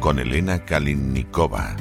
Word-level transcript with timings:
Con 0.00 0.18
Elena 0.18 0.58
Kalinnikova. 0.58 1.74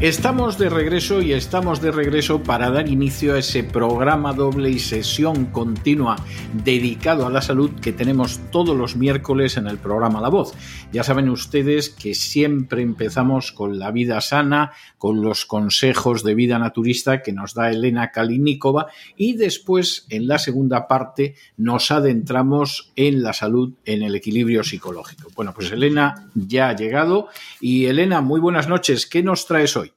Estamos 0.00 0.56
de 0.56 0.70
regreso 0.70 1.20
y 1.20 1.34
estamos 1.34 1.82
de 1.82 1.90
regreso 1.90 2.42
para 2.42 2.70
dar 2.70 2.88
inicio 2.88 3.34
a 3.34 3.38
ese 3.40 3.62
programa 3.62 4.32
doble 4.32 4.70
y 4.70 4.78
sesión 4.78 5.44
continua 5.44 6.16
dedicado 6.64 7.26
a 7.26 7.30
la 7.30 7.42
salud 7.42 7.70
que 7.82 7.92
tenemos 7.92 8.40
todos 8.50 8.74
los 8.74 8.96
miércoles 8.96 9.58
en 9.58 9.66
el 9.66 9.76
programa 9.76 10.22
La 10.22 10.30
Voz. 10.30 10.54
Ya 10.90 11.04
saben 11.04 11.28
ustedes 11.28 11.90
que 11.90 12.14
siempre 12.14 12.80
empezamos 12.80 13.52
con 13.52 13.78
la 13.78 13.90
vida 13.90 14.22
sana, 14.22 14.72
con 14.96 15.20
los 15.20 15.44
consejos 15.44 16.24
de 16.24 16.34
vida 16.34 16.58
naturista 16.58 17.20
que 17.20 17.34
nos 17.34 17.52
da 17.52 17.70
Elena 17.70 18.10
Kalinikova 18.10 18.86
y 19.18 19.34
después 19.34 20.06
en 20.08 20.28
la 20.28 20.38
segunda 20.38 20.88
parte 20.88 21.34
nos 21.58 21.90
adentramos 21.90 22.90
en 22.96 23.22
la 23.22 23.34
salud, 23.34 23.74
en 23.84 24.02
el 24.02 24.14
equilibrio 24.14 24.64
psicológico. 24.64 25.28
Bueno, 25.36 25.52
pues 25.52 25.70
Elena 25.70 26.30
ya 26.34 26.70
ha 26.70 26.74
llegado 26.74 27.28
y 27.60 27.84
Elena, 27.84 28.22
muy 28.22 28.40
buenas 28.40 28.66
noches. 28.66 29.04
¿Qué 29.04 29.22
nos 29.22 29.44
traes 29.46 29.76
hoy? 29.76 29.89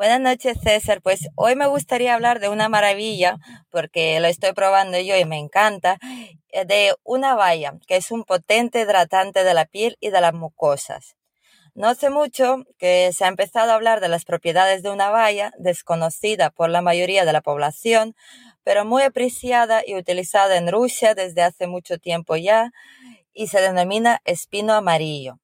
Buenas 0.00 0.20
noches, 0.22 0.56
César. 0.62 1.02
Pues 1.02 1.28
hoy 1.34 1.56
me 1.56 1.66
gustaría 1.66 2.14
hablar 2.14 2.40
de 2.40 2.48
una 2.48 2.70
maravilla, 2.70 3.36
porque 3.68 4.18
lo 4.18 4.28
estoy 4.28 4.54
probando 4.54 4.98
yo 4.98 5.14
y 5.14 5.26
me 5.26 5.36
encanta, 5.36 5.98
eh, 6.52 6.64
de 6.64 6.94
una 7.04 7.34
valla, 7.34 7.74
que 7.86 7.96
es 7.96 8.10
un 8.10 8.24
potente 8.24 8.80
hidratante 8.80 9.44
de 9.44 9.52
la 9.52 9.66
piel 9.66 9.98
y 10.00 10.08
de 10.08 10.22
las 10.22 10.32
mucosas. 10.32 11.16
No 11.74 11.86
hace 11.86 12.08
mucho 12.08 12.64
que 12.78 13.12
se 13.12 13.26
ha 13.26 13.28
empezado 13.28 13.72
a 13.72 13.74
hablar 13.74 14.00
de 14.00 14.08
las 14.08 14.24
propiedades 14.24 14.82
de 14.82 14.88
una 14.88 15.10
valla, 15.10 15.52
desconocida 15.58 16.48
por 16.48 16.70
la 16.70 16.80
mayoría 16.80 17.26
de 17.26 17.34
la 17.34 17.42
población, 17.42 18.14
pero 18.64 18.86
muy 18.86 19.02
apreciada 19.02 19.82
y 19.86 19.96
utilizada 19.96 20.56
en 20.56 20.72
Rusia 20.72 21.14
desde 21.14 21.42
hace 21.42 21.66
mucho 21.66 21.98
tiempo 21.98 22.36
ya, 22.36 22.70
y 23.34 23.48
se 23.48 23.60
denomina 23.60 24.22
espino 24.24 24.72
amarillo. 24.72 25.40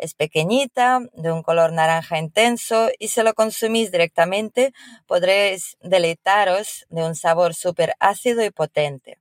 Es 0.00 0.14
pequeñita, 0.14 1.00
de 1.12 1.30
un 1.30 1.42
color 1.42 1.74
naranja 1.74 2.18
intenso 2.18 2.88
y 2.98 3.08
si 3.08 3.22
lo 3.22 3.34
consumís 3.34 3.92
directamente 3.92 4.72
podréis 5.06 5.76
deleitaros 5.82 6.86
de 6.88 7.04
un 7.04 7.14
sabor 7.14 7.54
súper 7.54 7.92
ácido 8.00 8.42
y 8.42 8.48
potente. 8.48 9.18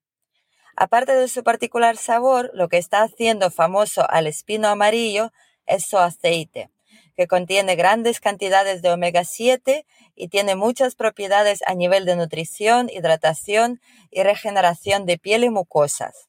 Aparte 0.78 1.16
de 1.16 1.28
su 1.28 1.44
particular 1.44 1.98
sabor, 1.98 2.50
lo 2.54 2.70
que 2.70 2.78
está 2.78 3.02
haciendo 3.02 3.52
famoso 3.52 4.10
al 4.10 4.26
espino 4.26 4.70
amarillo 4.70 5.34
es 5.66 5.86
su 5.86 5.98
aceite, 5.98 6.70
que 7.18 7.28
contiene 7.28 7.76
grandes 7.76 8.22
cantidades 8.22 8.82
de 8.82 8.92
omega 8.92 9.26
7 9.26 9.86
y 10.16 10.30
tiene 10.30 10.56
muchas 10.56 10.96
propiedades 10.96 11.62
a 11.68 11.74
nivel 11.74 12.06
de 12.06 12.16
nutrición, 12.16 12.90
hidratación 12.90 13.82
y 14.12 14.24
regeneración 14.24 15.06
de 15.06 15.18
piel 15.18 15.44
y 15.44 15.50
mucosas. 15.50 16.29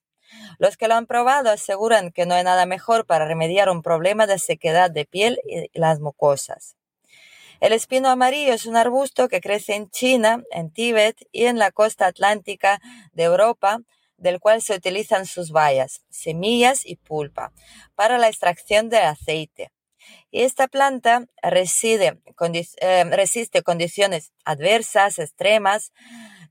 Los 0.58 0.76
que 0.76 0.88
lo 0.88 0.94
han 0.94 1.06
probado 1.06 1.50
aseguran 1.50 2.12
que 2.12 2.26
no 2.26 2.34
hay 2.34 2.44
nada 2.44 2.66
mejor 2.66 3.06
para 3.06 3.26
remediar 3.26 3.68
un 3.68 3.82
problema 3.82 4.26
de 4.26 4.38
sequedad 4.38 4.90
de 4.90 5.04
piel 5.04 5.40
y 5.46 5.68
las 5.78 6.00
mucosas. 6.00 6.76
El 7.60 7.74
espino 7.74 8.08
amarillo 8.08 8.54
es 8.54 8.64
un 8.64 8.76
arbusto 8.76 9.28
que 9.28 9.42
crece 9.42 9.74
en 9.74 9.90
China, 9.90 10.42
en 10.50 10.70
Tíbet 10.70 11.28
y 11.30 11.44
en 11.44 11.58
la 11.58 11.70
costa 11.70 12.06
atlántica 12.06 12.80
de 13.12 13.24
Europa, 13.24 13.80
del 14.16 14.40
cual 14.40 14.62
se 14.62 14.74
utilizan 14.74 15.26
sus 15.26 15.50
bayas, 15.50 16.02
semillas 16.08 16.86
y 16.86 16.96
pulpa 16.96 17.52
para 17.94 18.18
la 18.18 18.28
extracción 18.28 18.88
de 18.88 18.98
aceite. 18.98 19.72
Y 20.30 20.42
esta 20.42 20.68
planta 20.68 21.26
reside, 21.42 22.20
eh, 22.80 23.04
resiste 23.04 23.62
condiciones 23.62 24.32
adversas, 24.44 25.18
extremas, 25.18 25.92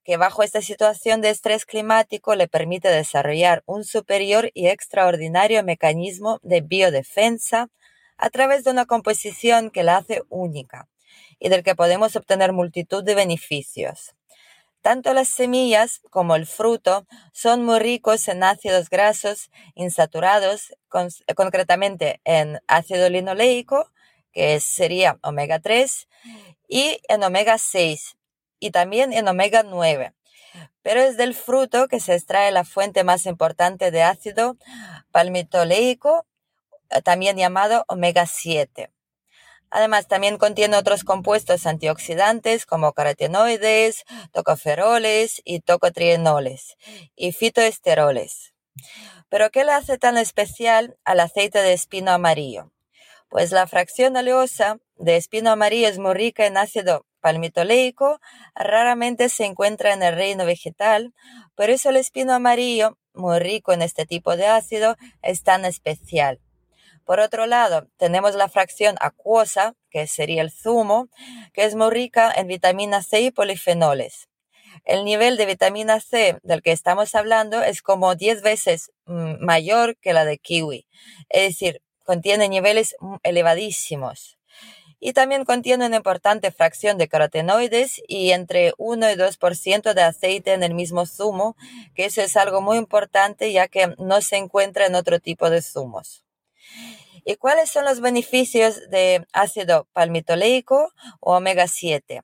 que 0.03 0.17
bajo 0.17 0.43
esta 0.43 0.61
situación 0.61 1.21
de 1.21 1.29
estrés 1.29 1.65
climático 1.65 2.35
le 2.35 2.47
permite 2.47 2.89
desarrollar 2.89 3.63
un 3.65 3.83
superior 3.83 4.51
y 4.53 4.67
extraordinario 4.67 5.63
mecanismo 5.63 6.39
de 6.43 6.61
biodefensa 6.61 7.69
a 8.17 8.29
través 8.29 8.63
de 8.63 8.71
una 8.71 8.85
composición 8.85 9.71
que 9.71 9.83
la 9.83 9.97
hace 9.97 10.23
única 10.29 10.87
y 11.39 11.49
del 11.49 11.63
que 11.63 11.75
podemos 11.75 12.15
obtener 12.15 12.53
multitud 12.53 13.03
de 13.03 13.15
beneficios. 13.15 14.15
Tanto 14.81 15.13
las 15.13 15.27
semillas 15.27 16.01
como 16.09 16.35
el 16.35 16.45
fruto 16.45 17.05
son 17.33 17.65
muy 17.65 17.79
ricos 17.79 18.27
en 18.29 18.43
ácidos 18.43 18.89
grasos 18.89 19.49
insaturados, 19.75 20.73
concretamente 21.35 22.21
en 22.23 22.59
ácido 22.67 23.09
linoleico, 23.09 23.91
que 24.31 24.59
sería 24.59 25.19
omega 25.21 25.59
3, 25.59 26.07
y 26.69 27.01
en 27.09 27.23
omega 27.23 27.57
6, 27.57 28.15
y 28.59 28.71
también 28.71 29.13
en 29.13 29.27
omega 29.27 29.63
9. 29.63 30.13
Pero 30.81 31.01
es 31.01 31.17
del 31.17 31.35
fruto 31.35 31.87
que 31.87 31.99
se 31.99 32.15
extrae 32.15 32.51
la 32.51 32.63
fuente 32.63 33.03
más 33.03 33.25
importante 33.25 33.91
de 33.91 34.03
ácido 34.03 34.57
palmitoleico, 35.11 36.25
eh, 36.89 37.01
también 37.01 37.37
llamado 37.37 37.85
omega 37.87 38.25
7. 38.25 38.91
Además, 39.71 40.07
también 40.07 40.37
contiene 40.37 40.77
otros 40.77 41.03
compuestos 41.03 41.67
antioxidantes 41.67 42.65
como 42.65 42.93
carotenoides, 42.93 44.03
tocoferoles 44.31 45.41
y 45.45 45.59
tocotrienoles 45.59 46.75
y 47.15 47.33
fitoesteroles. 47.33 48.53
Pero, 49.29 49.51
¿qué 49.51 49.63
le 49.63 49.73
hace 49.73 49.99
tan 49.99 50.17
especial 50.17 50.97
al 51.05 51.19
aceite 51.19 51.61
de 51.61 51.73
espino 51.73 52.11
amarillo? 52.11 52.71
Pues 53.29 53.51
la 53.51 53.67
fracción 53.67 54.17
oleosa 54.17 54.79
de 54.95 55.17
espino 55.17 55.51
amarillo 55.51 55.87
es 55.87 55.99
muy 55.99 56.15
rica 56.15 56.47
en 56.47 56.57
ácido 56.57 57.05
palmitoleico 57.19 58.19
raramente 58.55 59.29
se 59.29 59.45
encuentra 59.45 59.93
en 59.93 60.03
el 60.03 60.15
reino 60.15 60.45
vegetal, 60.45 61.13
por 61.55 61.69
eso 61.69 61.89
el 61.89 61.97
espino 61.97 62.33
amarillo, 62.33 62.97
muy 63.13 63.39
rico 63.39 63.73
en 63.73 63.81
este 63.81 64.05
tipo 64.05 64.35
de 64.35 64.47
ácido, 64.47 64.95
es 65.21 65.43
tan 65.43 65.65
especial. 65.65 66.39
Por 67.05 67.19
otro 67.19 67.47
lado, 67.47 67.87
tenemos 67.97 68.35
la 68.35 68.49
fracción 68.49 68.95
acuosa, 69.01 69.73
que 69.89 70.05
sería 70.07 70.41
el 70.41 70.51
zumo, 70.51 71.09
que 71.53 71.65
es 71.65 71.75
muy 71.75 71.89
rica 71.89 72.31
en 72.35 72.47
vitamina 72.47 73.01
C 73.01 73.21
y 73.21 73.31
polifenoles. 73.31 74.29
El 74.85 75.03
nivel 75.05 75.35
de 75.35 75.45
vitamina 75.45 75.99
C 75.99 76.37
del 76.43 76.61
que 76.61 76.71
estamos 76.71 77.15
hablando 77.15 77.61
es 77.63 77.81
como 77.81 78.15
10 78.15 78.41
veces 78.41 78.91
mm, 79.05 79.43
mayor 79.43 79.97
que 79.97 80.13
la 80.13 80.23
de 80.23 80.37
kiwi, 80.37 80.87
es 81.29 81.49
decir, 81.49 81.81
contiene 82.05 82.47
niveles 82.47 82.95
mm, 82.99 83.15
elevadísimos 83.23 84.38
y 84.99 85.13
también 85.13 85.45
contiene 85.45 85.85
una 85.85 85.95
importante 85.95 86.51
fracción 86.51 86.97
de 86.97 87.07
carotenoides 87.07 88.01
y 88.07 88.31
entre 88.31 88.73
1 88.77 89.11
y 89.11 89.15
2% 89.15 89.93
de 89.93 90.01
aceite 90.01 90.53
en 90.53 90.63
el 90.63 90.73
mismo 90.73 91.05
zumo, 91.05 91.55
que 91.95 92.05
eso 92.05 92.21
es 92.21 92.35
algo 92.35 92.61
muy 92.61 92.77
importante 92.77 93.51
ya 93.51 93.67
que 93.67 93.95
no 93.97 94.21
se 94.21 94.37
encuentra 94.37 94.85
en 94.85 94.95
otro 94.95 95.19
tipo 95.19 95.49
de 95.49 95.61
zumos. 95.61 96.23
¿Y 97.25 97.35
cuáles 97.35 97.69
son 97.69 97.85
los 97.85 98.01
beneficios 98.01 98.89
de 98.89 99.25
ácido 99.33 99.87
palmitoleico 99.93 100.91
o 101.19 101.37
omega 101.37 101.67
7? 101.67 102.21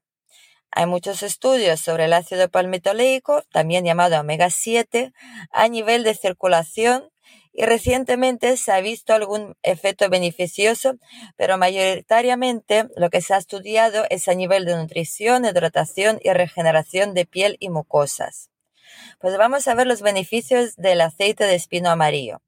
Hay 0.72 0.86
muchos 0.88 1.24
estudios 1.24 1.80
sobre 1.80 2.06
el 2.06 2.14
ácido 2.14 2.50
palmitoleico, 2.50 3.44
también 3.54 3.86
llamado 3.86 4.20
omega 4.20 4.50
7, 4.50 5.14
a 5.52 5.68
nivel 5.70 6.04
de 6.04 6.16
circulación 6.16 7.10
y 7.57 7.63
recientemente 7.63 8.57
se 8.57 8.72
ha 8.74 8.81
visto 8.81 9.13
algún 9.13 9.56
efecto 9.63 10.10
beneficioso, 10.10 10.96
pero 11.38 11.57
mayoritariamente 11.57 12.90
lo 12.98 13.10
que 13.10 13.22
se 13.22 13.34
ha 13.34 13.38
estudiado 13.38 14.04
es 14.10 14.28
a 14.28 14.34
nivel 14.34 14.66
de 14.66 14.75
nutrición, 14.75 15.46
hidratación 15.46 16.19
y 16.22 16.31
regeneración 16.31 17.13
de 17.13 17.25
piel 17.25 17.56
y 17.62 17.69
mucosas. 17.69 18.50
Pues 19.19 19.38
vamos 19.38 19.68
a 19.68 19.74
ver 19.74 19.88
los 19.88 20.02
beneficios 20.02 20.75
del 20.75 21.00
aceite 21.00 21.46
de 21.46 21.56
espino 21.56 21.90
amarillo. 21.90 22.42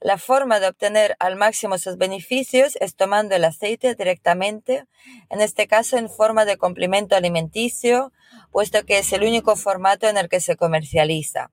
La 0.00 0.16
forma 0.16 0.60
de 0.60 0.68
obtener 0.68 1.16
al 1.18 1.34
máximo 1.34 1.76
sus 1.76 1.96
beneficios 1.96 2.76
es 2.80 2.94
tomando 2.94 3.34
el 3.34 3.44
aceite 3.44 3.96
directamente, 3.96 4.84
en 5.28 5.40
este 5.40 5.66
caso 5.66 5.96
en 5.96 6.08
forma 6.08 6.44
de 6.44 6.56
complemento 6.56 7.16
alimenticio, 7.16 8.12
puesto 8.52 8.84
que 8.84 8.98
es 8.98 9.12
el 9.12 9.24
único 9.24 9.56
formato 9.56 10.08
en 10.08 10.16
el 10.16 10.28
que 10.28 10.40
se 10.40 10.54
comercializa. 10.54 11.50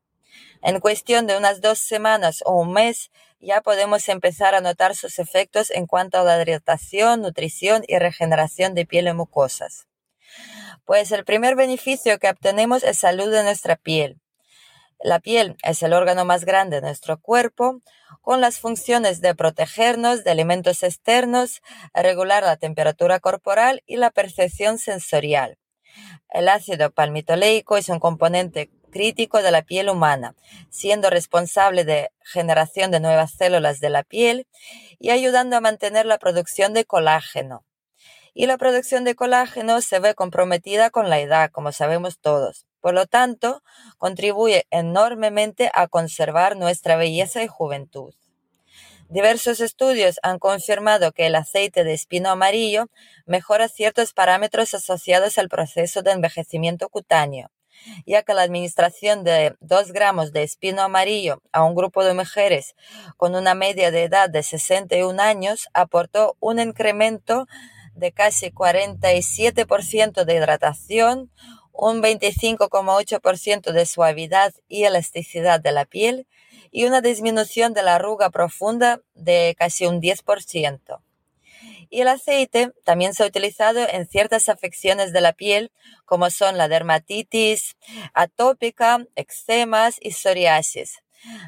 En 0.66 0.80
cuestión 0.80 1.28
de 1.28 1.38
unas 1.38 1.62
dos 1.62 1.78
semanas 1.78 2.42
o 2.44 2.60
un 2.60 2.74
mes, 2.74 3.12
ya 3.40 3.62
podemos 3.62 4.10
empezar 4.10 4.56
a 4.56 4.62
notar 4.62 4.96
sus 4.96 5.20
efectos 5.20 5.70
en 5.70 5.86
cuanto 5.86 6.18
a 6.18 6.24
la 6.24 6.42
hidratación, 6.42 7.22
nutrición 7.22 7.84
y 7.88 8.00
regeneración 8.00 8.74
de 8.74 8.88
piel 8.88 9.08
y 9.08 9.14
mucosas. 9.14 9.86
Pues 10.84 11.12
el 11.12 11.24
primer 11.24 11.56
beneficio 11.56 12.18
que 12.18 12.32
obtenemos 12.32 12.82
es 12.82 12.98
salud 12.98 13.32
de 13.32 13.44
nuestra 13.44 13.76
piel. 13.76 14.20
La 15.00 15.20
piel 15.20 15.56
es 15.62 15.84
el 15.84 15.94
órgano 15.94 16.26
más 16.26 16.46
grande 16.46 16.78
de 16.78 16.88
nuestro 16.88 17.22
cuerpo, 17.22 17.84
con 18.22 18.42
las 18.42 18.60
funciones 18.60 19.22
de 19.22 19.36
protegernos 19.36 20.24
de 20.24 20.32
elementos 20.32 20.82
externos, 20.82 21.62
regular 21.94 22.42
la 22.42 22.58
temperatura 22.58 23.20
corporal 23.20 23.84
y 23.86 23.98
la 23.98 24.10
percepción 24.10 24.80
sensorial. 24.80 25.60
El 26.30 26.50
ácido 26.50 26.90
palmitoleico 26.90 27.78
es 27.78 27.88
un 27.90 28.00
componente 28.00 28.72
crítico 28.96 29.42
de 29.42 29.52
la 29.52 29.62
piel 29.62 29.90
humana, 29.90 30.36
siendo 30.70 31.10
responsable 31.10 31.84
de 31.84 32.12
generación 32.22 32.92
de 32.92 33.02
nuevas 33.02 33.34
células 33.34 33.82
de 33.82 33.90
la 33.90 34.04
piel 34.04 34.48
y 35.00 35.10
ayudando 35.10 35.58
a 35.58 35.60
mantener 35.60 36.06
la 36.06 36.18
producción 36.18 36.74
de 36.74 36.86
colágeno. 36.86 37.66
Y 38.34 38.46
la 38.46 38.58
producción 38.58 39.04
de 39.04 39.14
colágeno 39.14 39.82
se 39.82 40.00
ve 40.00 40.16
comprometida 40.16 40.92
con 40.92 41.10
la 41.10 41.20
edad, 41.20 41.52
como 41.52 41.74
sabemos 41.74 42.20
todos. 42.20 42.68
Por 42.80 42.94
lo 42.94 43.06
tanto, 43.06 43.64
contribuye 43.98 44.66
enormemente 44.70 45.70
a 45.74 45.90
conservar 45.90 46.56
nuestra 46.56 46.96
belleza 46.96 47.44
y 47.44 47.48
juventud. 47.48 48.14
Diversos 49.10 49.60
estudios 49.60 50.20
han 50.24 50.40
confirmado 50.40 51.12
que 51.12 51.26
el 51.26 51.36
aceite 51.36 51.84
de 51.84 51.94
espino 51.94 52.30
amarillo 52.30 52.88
mejora 53.26 53.68
ciertos 53.68 54.14
parámetros 54.14 54.74
asociados 54.74 55.38
al 55.38 55.50
proceso 55.50 56.02
de 56.02 56.12
envejecimiento 56.12 56.88
cutáneo, 56.88 57.52
ya 58.06 58.24
que 58.24 58.34
la 58.34 58.44
administración 58.44 59.24
de 59.24 59.56
2 59.60 59.92
gramos 59.92 60.32
de 60.32 60.44
espino 60.44 60.82
amarillo 60.82 61.42
a 61.52 61.64
un 61.64 61.76
grupo 61.76 62.04
de 62.04 62.14
mujeres 62.14 62.76
con 63.18 63.36
una 63.36 63.56
media 63.56 63.92
de 63.92 64.04
edad 64.04 64.30
de 64.30 64.44
61 64.44 65.22
años 65.22 65.68
aportó 65.74 66.36
un 66.40 66.60
incremento 66.60 67.48
de 67.94 68.12
casi 68.12 68.52
47% 68.52 70.26
de 70.26 70.36
hidratación, 70.36 71.32
un 71.72 72.02
25,8% 72.02 73.72
de 73.72 73.86
suavidad 73.86 74.54
y 74.68 74.84
elasticidad 74.84 75.60
de 75.60 75.72
la 75.72 75.86
piel 75.86 76.28
y 76.72 76.86
una 76.86 77.02
disminución 77.02 77.74
de 77.74 77.84
la 77.84 77.96
arruga 77.96 78.30
profunda 78.30 79.02
de 79.14 79.56
casi 79.58 79.86
un 79.86 80.02
10%. 80.02 81.05
Y 81.90 82.02
el 82.02 82.08
aceite 82.08 82.72
también 82.84 83.14
se 83.14 83.24
ha 83.24 83.28
utilizado 83.28 83.88
en 83.88 84.08
ciertas 84.08 84.50
afecciones 84.50 85.14
de 85.14 85.22
la 85.22 85.34
piel, 85.34 85.72
como 86.06 86.30
son 86.30 86.58
la 86.58 86.68
dermatitis 86.68 87.76
atópica, 88.14 89.06
eczemas 89.16 89.98
y 90.00 90.12
psoriasis. 90.12 91.00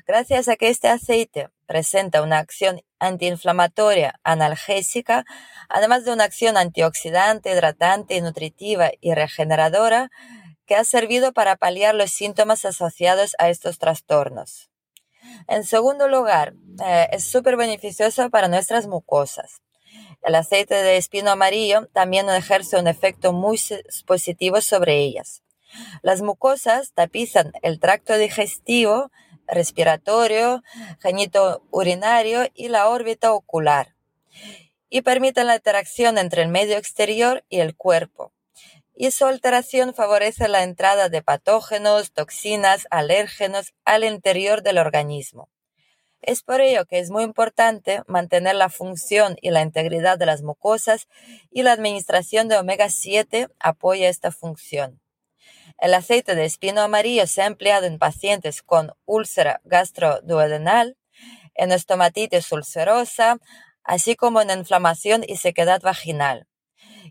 Gracias 0.08 0.48
a 0.48 0.56
que 0.56 0.70
este 0.70 0.88
aceite 0.88 1.50
presenta 1.68 2.22
una 2.22 2.40
acción 2.40 2.82
antiinflamatoria, 3.00 4.20
analgésica, 4.24 5.26
además 5.70 6.06
de 6.06 6.14
una 6.14 6.24
acción 6.24 6.58
antioxidante, 6.58 7.52
hidratante, 7.52 8.20
nutritiva 8.22 8.92
y 9.02 9.14
regeneradora, 9.14 10.10
que 10.66 10.76
ha 10.76 10.84
servido 10.84 11.32
para 11.32 11.56
paliar 11.56 11.96
los 11.96 12.12
síntomas 12.12 12.66
asociados 12.66 13.36
a 13.40 13.50
estos 13.50 13.78
trastornos. 13.78 14.70
En 15.48 15.64
segundo 15.64 16.08
lugar, 16.08 16.54
eh, 16.84 17.08
es 17.12 17.24
súper 17.24 17.56
beneficioso 17.58 18.30
para 18.30 18.48
nuestras 18.48 18.88
mucosas. 18.88 19.62
El 20.22 20.36
aceite 20.36 20.76
de 20.76 20.98
espino 20.98 21.32
amarillo 21.32 21.88
también 21.94 22.30
ejerce 22.30 22.78
un 22.78 22.88
efecto 22.88 23.34
muy 23.34 23.60
positivo 24.06 24.62
sobre 24.62 24.98
ellas. 24.98 25.44
Las 26.02 26.22
mucosas 26.22 26.94
tapizan 26.94 27.54
el 27.62 27.80
tracto 27.80 28.18
digestivo 28.18 29.12
respiratorio, 29.48 30.64
genito 31.00 31.64
urinario 31.72 32.50
y 32.54 32.68
la 32.68 32.90
órbita 32.90 33.34
ocular, 33.34 33.96
y 34.90 35.02
permiten 35.02 35.48
la 35.48 35.56
interacción 35.56 36.18
entre 36.18 36.42
el 36.42 36.50
medio 36.50 36.78
exterior 36.78 37.44
y 37.50 37.60
el 37.60 37.76
cuerpo. 37.76 38.34
Y 38.96 39.12
su 39.12 39.26
alteración 39.26 39.94
favorece 39.94 40.48
la 40.48 40.64
entrada 40.64 41.08
de 41.08 41.22
patógenos, 41.22 42.12
toxinas, 42.12 42.88
alérgenos 42.90 43.74
al 43.86 44.04
interior 44.04 44.64
del 44.64 44.80
organismo. 44.80 45.50
Es 46.22 46.42
por 46.42 46.62
ello 46.62 46.86
que 46.86 47.00
es 47.00 47.10
muy 47.10 47.24
importante 47.24 48.02
mantener 48.08 48.56
la 48.56 48.70
función 48.70 49.38
y 49.42 49.52
la 49.52 49.62
integridad 49.62 50.18
de 50.18 50.26
las 50.26 50.42
mucosas 50.42 51.08
y 51.52 51.64
la 51.64 51.72
administración 51.72 52.48
de 52.48 52.58
omega 52.58 52.90
7 52.90 53.48
apoya 53.60 54.10
esta 54.10 54.32
función. 54.32 55.00
El 55.78 55.94
aceite 55.94 56.34
de 56.34 56.46
espino 56.46 56.82
amarillo 56.82 57.28
se 57.28 57.44
ha 57.44 57.46
empleado 57.46 57.86
en 57.86 58.00
pacientes 58.00 58.64
con 58.64 58.92
úlcera 59.06 59.62
gastroduodenal, 59.64 60.98
en 61.54 61.72
estomatitis 61.72 62.52
ulcerosa, 62.52 63.38
así 63.84 64.16
como 64.16 64.42
en 64.42 64.50
inflamación 64.50 65.24
y 65.28 65.38
sequedad 65.38 65.82
vaginal. 65.82 66.48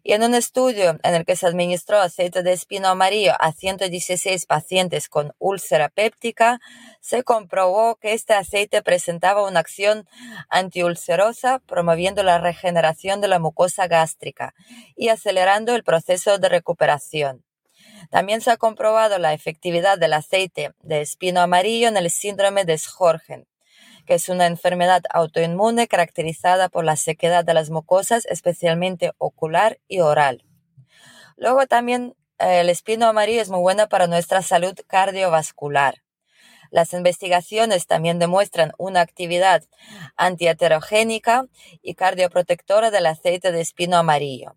Y 0.03 0.13
en 0.13 0.23
un 0.23 0.35
estudio 0.35 0.99
en 1.03 1.15
el 1.15 1.25
que 1.25 1.37
se 1.37 1.47
administró 1.47 1.99
aceite 1.99 2.43
de 2.43 2.53
espino 2.53 2.89
amarillo 2.89 3.33
a 3.39 3.53
116 3.53 4.47
pacientes 4.47 5.09
con 5.09 5.33
úlcera 5.39 5.89
péptica, 5.89 6.61
se 7.01 7.23
comprobó 7.23 7.97
que 7.97 8.13
este 8.13 8.35
aceite 8.35 8.83
presentaba 8.83 9.47
una 9.47 9.61
acción 9.61 10.07
antiulcerosa, 10.49 11.61
promoviendo 11.61 12.23
la 12.23 12.39
regeneración 12.39 13.21
de 13.21 13.29
la 13.29 13.39
mucosa 13.39 13.87
gástrica 13.87 14.55
y 14.97 15.09
acelerando 15.09 15.75
el 15.75 15.85
proceso 15.85 16.39
de 16.39 16.49
recuperación. 16.49 17.45
También 18.11 18.41
se 18.41 18.51
ha 18.51 18.57
comprobado 18.57 19.19
la 19.19 19.33
efectividad 19.33 19.99
del 19.99 20.13
aceite 20.13 20.73
de 20.83 21.01
espino 21.01 21.41
amarillo 21.41 21.89
en 21.89 21.97
el 21.97 22.11
síndrome 22.11 22.65
de 22.65 22.79
Sjorgen, 22.79 23.47
que 24.07 24.15
es 24.15 24.29
una 24.29 24.47
enfermedad 24.47 25.03
autoinmune 25.11 25.89
caracterizada 25.89 26.69
por 26.69 26.85
la 26.85 26.97
sequedad 26.97 27.45
de 27.45 27.55
las 27.55 27.71
mucosas, 27.71 28.25
especialmente 28.27 29.13
ocular 29.19 29.79
y 29.89 30.01
oral. 30.01 30.45
Luego 31.37 31.67
también 31.67 32.15
eh, 32.39 32.61
el 32.61 32.71
espino 32.71 33.07
amarillo 33.07 33.43
es 33.43 33.51
muy 33.51 33.61
bueno 33.61 33.89
para 33.89 34.07
nuestra 34.07 34.43
salud 34.43 34.75
cardiovascular. 34.87 36.03
Las 36.71 36.93
investigaciones 36.93 37.87
también 37.87 38.19
demuestran 38.19 38.73
una 38.79 39.01
actividad 39.01 39.65
antiaterogénica 40.17 41.47
y 41.83 41.95
cardioprotectora 41.95 42.91
del 42.91 43.07
aceite 43.07 43.53
de 43.53 43.61
espino 43.61 43.97
amarillo. 43.97 44.57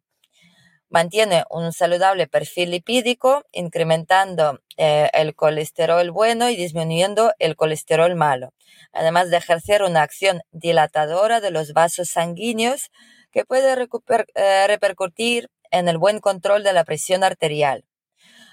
Mantiene 0.89 1.43
un 1.51 1.71
saludable 1.71 2.27
perfil 2.27 2.71
lipídico, 2.71 3.43
incrementando 3.51 4.59
eh, 4.75 5.09
el 5.13 5.35
colesterol 5.35 6.09
bueno 6.09 6.49
y 6.49 6.55
disminuyendo 6.55 7.31
el 7.37 7.55
colesterol 7.55 8.15
malo, 8.15 8.53
además 8.91 9.29
de 9.29 9.37
ejercer 9.37 9.83
una 9.83 10.01
acción 10.01 10.41
dilatadora 10.51 11.41
de 11.41 11.51
los 11.51 11.73
vasos 11.73 12.09
sanguíneos 12.09 12.89
que 13.31 13.45
puede 13.45 13.71
eh, 13.71 14.67
repercutir 14.67 15.49
en 15.69 15.87
el 15.89 15.99
buen 15.99 16.19
control 16.19 16.63
de 16.63 16.73
la 16.73 16.83
presión 16.83 17.23
arterial. 17.23 17.85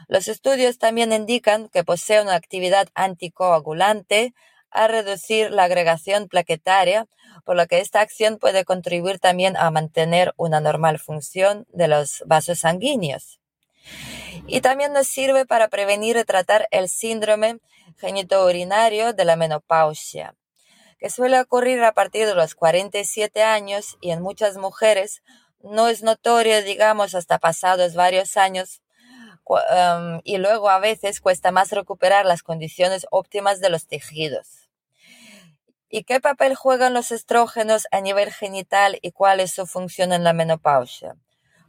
Los 0.07 0.28
estudios 0.28 0.78
también 0.78 1.12
indican 1.14 1.69
que 1.71 1.85
posee 1.85 2.21
una 2.21 2.35
actividad 2.35 2.88
anticoagulante, 2.95 4.35
a 4.71 4.89
reducir 4.89 5.51
la 5.51 5.65
agregación 5.65 6.29
plaquetaria, 6.29 7.07
por 7.45 7.57
lo 7.57 7.67
que 7.67 7.81
esta 7.81 8.01
acción 8.01 8.39
puede 8.39 8.65
contribuir 8.65 9.19
también 9.19 9.57
a 9.57 9.71
mantener 9.71 10.33
una 10.37 10.61
normal 10.61 10.99
función 10.99 11.67
de 11.73 11.89
los 11.89 12.23
vasos 12.27 12.61
sanguíneos. 12.61 13.41
Y 14.47 14.61
también 14.61 14.93
nos 14.93 15.07
sirve 15.07 15.47
para 15.47 15.69
prevenir 15.69 16.17
y 16.17 16.25
tratar 16.25 16.69
el 16.71 16.89
síndrome 16.89 17.59
genitourinario 17.99 19.13
de 19.13 19.25
la 19.25 19.37
menopausia, 19.37 20.35
que 20.99 21.11
suele 21.11 21.41
ocurrir 21.41 21.83
a 21.85 21.93
partir 21.93 22.27
de 22.27 22.35
los 22.35 22.55
47 22.55 23.43
años 23.43 23.97
y 24.01 24.11
en 24.11 24.23
muchas 24.23 24.57
mujeres 24.57 25.23
no 25.63 25.89
es 25.89 26.03
notorio, 26.03 26.63
digamos, 26.63 27.15
hasta 27.15 27.39
pasados 27.39 27.95
varios 27.95 28.37
años 28.37 28.83
em, 29.71 30.21
y 30.25 30.38
luego 30.38 30.71
a 30.71 30.79
veces 30.79 31.21
cuesta 31.21 31.50
más 31.50 31.71
recuperar 31.71 32.26
las 32.26 32.43
condiciones 32.43 33.07
óptimas 33.11 33.61
de 33.61 33.71
los 33.71 33.87
tejidos. 33.87 34.69
¿Y 35.88 36.03
qué 36.05 36.21
papel 36.21 36.57
juegan 36.57 36.95
los 36.95 37.12
estrógenos 37.12 37.87
a 37.93 38.00
nivel 38.00 38.33
genital 38.33 38.99
y 39.03 39.12
cuál 39.12 39.41
es 39.41 39.53
su 39.53 39.67
función 39.67 40.12
en 40.12 40.25
la 40.25 40.33
menopausia? 40.33 41.17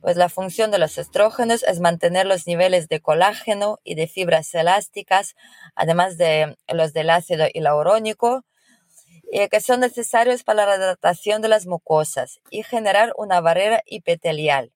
Pues 0.01 0.17
la 0.17 0.29
función 0.29 0.71
de 0.71 0.79
los 0.79 0.97
estrógenos 0.97 1.63
es 1.63 1.79
mantener 1.79 2.25
los 2.25 2.47
niveles 2.47 2.87
de 2.87 2.99
colágeno 2.99 3.79
y 3.83 3.95
de 3.95 4.07
fibras 4.07 4.53
elásticas, 4.53 5.35
además 5.75 6.17
de 6.17 6.57
los 6.67 6.93
del 6.93 7.09
ácido 7.09 7.47
hialurónico, 7.47 8.43
que 9.31 9.61
son 9.61 9.81
necesarios 9.81 10.43
para 10.43 10.65
la 10.65 10.77
hidratación 10.77 11.41
de 11.41 11.49
las 11.49 11.65
mucosas 11.67 12.39
y 12.49 12.63
generar 12.63 13.13
una 13.17 13.41
barrera 13.41 13.83
epitelial. 13.85 14.71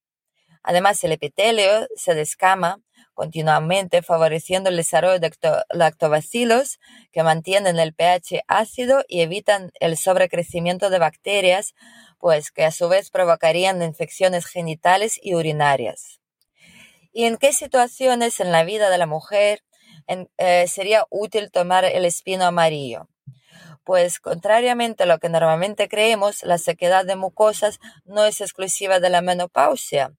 Además, 0.64 1.04
el 1.04 1.14
epitelio 1.14 1.88
se 1.96 2.14
descama 2.14 2.80
continuamente 3.22 4.02
favoreciendo 4.02 4.72
el 4.72 4.78
desarrollo 4.78 5.20
de 5.20 5.32
lactobacilos 5.70 6.80
que 7.12 7.22
mantienen 7.22 7.78
el 7.78 7.94
pH 7.94 8.42
ácido 8.48 9.04
y 9.08 9.22
evitan 9.22 9.72
el 9.80 9.96
sobrecrecimiento 9.96 10.90
de 10.90 10.98
bacterias, 10.98 11.76
pues 12.18 12.50
que 12.50 12.66
a 12.66 12.72
su 12.72 12.90
vez 12.90 13.12
provocarían 13.12 13.84
infecciones 13.84 14.48
genitales 14.48 15.20
y 15.22 15.36
urinarias. 15.36 16.20
¿Y 17.14 17.26
en 17.26 17.38
qué 17.38 17.54
situaciones 17.54 18.40
en 18.40 18.52
la 18.52 18.64
vida 18.64 18.90
de 18.90 18.98
la 18.98 19.06
mujer 19.06 19.62
eh, 20.08 20.66
sería 20.68 21.06
útil 21.12 21.52
tomar 21.52 21.86
el 21.86 22.06
espino 22.06 22.46
amarillo? 22.46 23.08
Pues 23.84 24.20
contrariamente 24.20 25.04
a 25.04 25.06
lo 25.06 25.20
que 25.20 25.30
normalmente 25.30 25.88
creemos, 25.88 26.42
la 26.42 26.58
sequedad 26.58 27.06
de 27.06 27.18
mucosas 27.18 27.78
no 28.04 28.26
es 28.26 28.42
exclusiva 28.42 29.00
de 29.00 29.12
la 29.12 29.22
menopausia. 29.22 30.12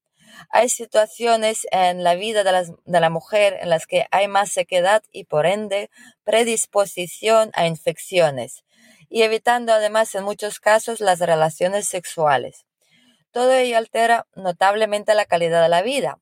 Hay 0.50 0.68
situaciones 0.68 1.66
en 1.70 2.04
la 2.04 2.14
vida 2.14 2.44
de, 2.44 3.00
la 3.00 3.10
mujer 3.10 3.58
en 3.60 3.70
las 3.70 3.86
que 3.86 4.06
hay 4.10 4.28
más 4.28 4.50
sequedad 4.50 5.02
y 5.10 5.24
por 5.24 5.46
ende 5.46 5.90
predisposición 6.24 7.50
a 7.54 7.66
infecciones, 7.66 8.64
y 9.08 9.22
evitando 9.22 9.72
además 9.72 10.14
en 10.14 10.24
muchos 10.24 10.60
casos 10.60 11.00
las 11.00 11.20
relaciones 11.20 11.88
sexuales. 11.88 12.66
Todo 13.30 13.52
ello 13.54 13.78
altera 13.78 14.26
notablemente 14.34 15.14
la 15.14 15.24
calidad 15.24 15.62
de 15.62 15.68
la 15.68 15.82
vida, 15.82 16.18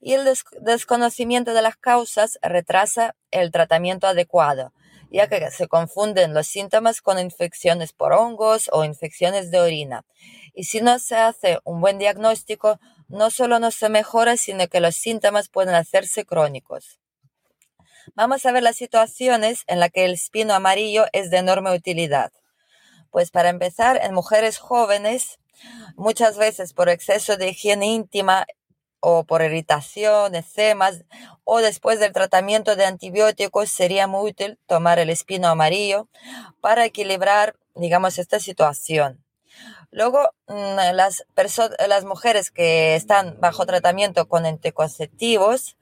y 0.00 0.14
el 0.14 0.26
desconocimiento 0.60 1.52
de 1.52 1.62
las 1.62 1.76
causas 1.76 2.38
retrasa 2.42 3.14
el 3.30 3.52
tratamiento 3.52 4.06
adecuado, 4.06 4.72
ya 5.10 5.28
que 5.28 5.50
se 5.50 5.68
confunden 5.68 6.34
los 6.34 6.46
síntomas 6.46 7.02
con 7.02 7.18
infecciones 7.18 7.92
por 7.92 8.12
hongos 8.12 8.70
o 8.72 8.84
infecciones 8.84 9.50
de 9.50 9.60
orina. 9.60 10.04
Y 10.54 10.64
si 10.64 10.80
no 10.80 10.98
se 10.98 11.16
hace 11.16 11.58
un 11.64 11.80
buen 11.80 11.98
diagnóstico, 11.98 12.80
no 13.10 13.30
solo 13.30 13.58
no 13.58 13.70
se 13.70 13.88
mejora, 13.88 14.36
sino 14.36 14.66
que 14.68 14.80
los 14.80 14.96
síntomas 14.96 15.48
pueden 15.48 15.74
hacerse 15.74 16.24
crónicos. 16.24 17.00
Vamos 18.14 18.46
a 18.46 18.52
ver 18.52 18.62
las 18.62 18.76
situaciones 18.76 19.64
en 19.66 19.80
las 19.80 19.90
que 19.90 20.04
el 20.04 20.12
espino 20.12 20.54
amarillo 20.54 21.06
es 21.12 21.30
de 21.30 21.38
enorme 21.38 21.74
utilidad. 21.74 22.32
Pues 23.10 23.30
para 23.30 23.48
empezar, 23.48 24.00
en 24.02 24.14
mujeres 24.14 24.58
jóvenes, 24.58 25.38
muchas 25.96 26.38
veces 26.38 26.72
por 26.72 26.88
exceso 26.88 27.36
de 27.36 27.48
higiene 27.48 27.86
íntima 27.86 28.46
o 29.00 29.24
por 29.24 29.42
irritación, 29.42 30.34
eczemas 30.34 31.04
o 31.44 31.60
después 31.60 31.98
del 32.00 32.12
tratamiento 32.12 32.76
de 32.76 32.84
antibióticos 32.84 33.70
sería 33.70 34.06
muy 34.06 34.30
útil 34.30 34.58
tomar 34.66 34.98
el 34.98 35.10
espino 35.10 35.48
amarillo 35.48 36.08
para 36.60 36.84
equilibrar, 36.84 37.56
digamos, 37.74 38.18
esta 38.18 38.38
situación. 38.38 39.24
Luego, 39.92 40.34
mm, 40.46 40.94
las, 40.94 41.24
las 41.88 42.04
mujeres 42.04 42.50
que 42.50 42.94
están 42.94 43.40
bajo 43.40 43.66
tratamiento 43.66 44.28
con 44.28 44.46
anticonceptivos, 44.46 45.76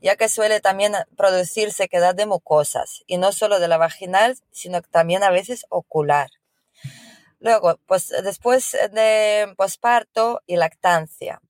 ya 0.00 0.16
que 0.16 0.28
suele 0.28 0.60
también 0.60 0.94
producir 1.16 1.72
sequedad 1.72 2.14
de 2.14 2.26
mucosas, 2.26 3.04
y 3.06 3.18
no 3.18 3.30
solo 3.30 3.60
de 3.60 3.68
la 3.68 3.78
vaginal, 3.78 4.36
sino 4.50 4.82
también 4.82 5.22
a 5.22 5.30
veces 5.30 5.64
ocular. 5.68 6.30
Luego, 7.38 7.78
pues 7.86 8.08
después 8.22 8.76
de 8.92 9.54
posparto 9.56 10.42
y 10.46 10.56
lactancia. 10.56 11.40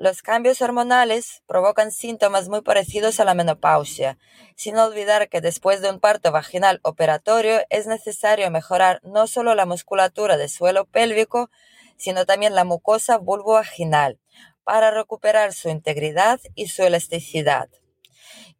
Los 0.00 0.22
cambios 0.22 0.62
hormonales 0.62 1.42
provocan 1.48 1.90
síntomas 1.90 2.48
muy 2.48 2.60
parecidos 2.60 3.18
a 3.18 3.24
la 3.24 3.34
menopausia, 3.34 4.16
sin 4.54 4.76
olvidar 4.76 5.28
que 5.28 5.40
después 5.40 5.82
de 5.82 5.90
un 5.90 5.98
parto 5.98 6.30
vaginal 6.30 6.78
operatorio 6.84 7.62
es 7.68 7.88
necesario 7.88 8.48
mejorar 8.52 9.00
no 9.02 9.26
solo 9.26 9.56
la 9.56 9.66
musculatura 9.66 10.36
del 10.36 10.48
suelo 10.48 10.84
pélvico, 10.84 11.50
sino 11.96 12.26
también 12.26 12.54
la 12.54 12.62
mucosa 12.62 13.18
vulvovaginal 13.18 14.20
para 14.62 14.92
recuperar 14.92 15.52
su 15.52 15.68
integridad 15.68 16.38
y 16.54 16.68
su 16.68 16.84
elasticidad. 16.84 17.68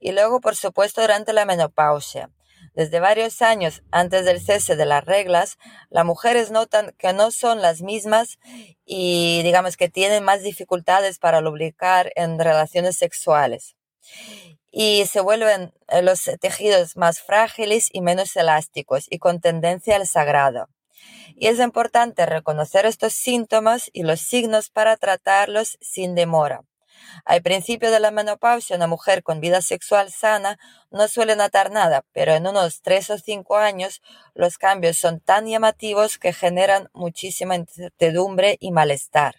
Y 0.00 0.10
luego, 0.10 0.40
por 0.40 0.56
supuesto, 0.56 1.02
durante 1.02 1.32
la 1.32 1.44
menopausia. 1.44 2.32
Desde 2.74 3.00
varios 3.00 3.42
años 3.42 3.82
antes 3.90 4.24
del 4.24 4.40
cese 4.40 4.76
de 4.76 4.86
las 4.86 5.04
reglas, 5.04 5.58
las 5.90 6.04
mujeres 6.04 6.50
notan 6.50 6.94
que 6.98 7.12
no 7.12 7.30
son 7.30 7.62
las 7.62 7.82
mismas 7.82 8.38
y 8.84 9.42
digamos 9.42 9.76
que 9.76 9.88
tienen 9.88 10.24
más 10.24 10.42
dificultades 10.42 11.18
para 11.18 11.40
lubricar 11.40 12.12
en 12.16 12.38
relaciones 12.38 12.96
sexuales. 12.96 13.76
Y 14.70 15.06
se 15.06 15.20
vuelven 15.20 15.72
eh, 15.88 16.02
los 16.02 16.22
tejidos 16.40 16.96
más 16.96 17.20
frágiles 17.20 17.88
y 17.92 18.00
menos 18.00 18.36
elásticos 18.36 19.06
y 19.10 19.18
con 19.18 19.40
tendencia 19.40 19.96
al 19.96 20.06
sagrado. 20.06 20.68
Y 21.36 21.46
es 21.46 21.58
importante 21.60 22.26
reconocer 22.26 22.86
estos 22.86 23.12
síntomas 23.12 23.90
y 23.92 24.02
los 24.02 24.20
signos 24.20 24.70
para 24.70 24.96
tratarlos 24.96 25.78
sin 25.80 26.14
demora. 26.14 26.67
Al 27.24 27.42
principio 27.42 27.90
de 27.90 28.00
la 28.00 28.10
menopausia, 28.10 28.76
una 28.76 28.86
mujer 28.86 29.22
con 29.22 29.40
vida 29.40 29.62
sexual 29.62 30.10
sana 30.10 30.58
no 30.90 31.08
suele 31.08 31.36
notar 31.36 31.70
nada, 31.70 32.04
pero 32.12 32.34
en 32.34 32.46
unos 32.46 32.82
tres 32.82 33.10
o 33.10 33.18
cinco 33.18 33.56
años 33.56 34.02
los 34.34 34.58
cambios 34.58 34.96
son 34.96 35.20
tan 35.20 35.46
llamativos 35.46 36.18
que 36.18 36.32
generan 36.32 36.88
muchísima 36.92 37.56
incertidumbre 37.56 38.56
y 38.60 38.72
malestar. 38.72 39.36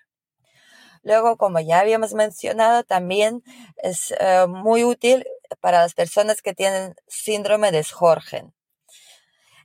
Luego, 1.01 1.37
como 1.37 1.59
ya 1.59 1.79
habíamos 1.79 2.13
mencionado, 2.13 2.83
también 2.83 3.43
es 3.77 4.13
eh, 4.19 4.45
muy 4.47 4.83
útil 4.83 5.25
para 5.61 5.81
las 5.81 5.93
personas 5.93 6.41
que 6.41 6.53
tienen 6.53 6.95
síndrome 7.07 7.71
de 7.71 7.83
Sjorgen. 7.83 8.53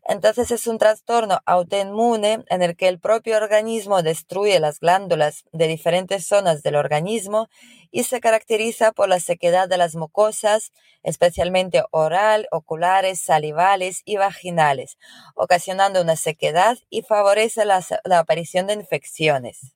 Entonces 0.07 0.51
es 0.51 0.67
un 0.67 0.77
trastorno 0.77 1.41
autoinmune 1.47 2.45
en 2.49 2.63
el 2.63 2.77
que 2.77 2.89
el 2.89 3.01
propio 3.01 3.39
organismo 3.39 4.03
destruye 4.03 4.61
las 4.61 4.81
glándulas 4.81 5.45
de 5.53 5.67
diferentes 5.67 6.27
zonas 6.27 6.63
del 6.63 6.77
organismo 6.77 7.49
y 7.91 8.05
se 8.05 8.21
caracteriza 8.21 8.93
por 8.93 9.09
la 9.09 9.19
sequedad 9.19 9.67
de 9.67 9.79
las 9.79 9.95
mucosas, 9.95 10.73
especialmente 11.03 11.85
oral, 11.91 12.49
oculares, 12.51 13.21
salivales 13.21 14.03
y 14.05 14.17
vaginales, 14.17 14.99
ocasionando 15.35 16.03
una 16.03 16.17
sequedad 16.17 16.77
y 16.91 17.01
favorece 17.03 17.65
la, 17.65 17.83
aparición 18.19 18.67
de 18.67 18.75
infecciones. 18.75 19.73